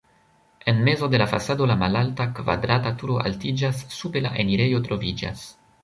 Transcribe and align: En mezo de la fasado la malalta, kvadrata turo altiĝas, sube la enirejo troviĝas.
En 0.71 0.83
mezo 0.83 1.07
de 1.09 1.19
la 1.19 1.27
fasado 1.33 1.67
la 1.73 1.77
malalta, 1.83 2.27
kvadrata 2.39 2.95
turo 3.03 3.21
altiĝas, 3.27 3.87
sube 4.01 4.27
la 4.29 4.37
enirejo 4.47 4.85
troviĝas. 4.91 5.47